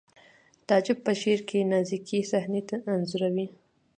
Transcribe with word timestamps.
تعجب 0.67 0.97
په 1.05 1.11
شعر 1.21 1.39
کې 1.49 1.67
نازکې 1.71 2.27
صحنې 2.31 2.61
انځوروي 2.93 3.47